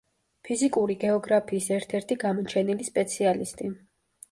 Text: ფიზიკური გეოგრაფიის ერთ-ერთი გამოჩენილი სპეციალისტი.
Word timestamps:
ფიზიკური 0.47 0.95
გეოგრაფიის 1.03 1.69
ერთ-ერთი 1.77 2.19
გამოჩენილი 2.25 2.91
სპეციალისტი. 2.91 3.73